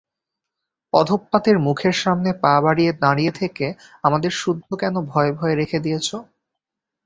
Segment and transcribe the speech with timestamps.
[0.93, 3.65] অধঃপাতের মুখের সামনে পা বাড়িয়ে দাঁড়িয়ে থেকে
[4.03, 6.09] আমাদের সুদ্ধ কেন ভয়ে-ভয়ে রেখে দিয়েছ?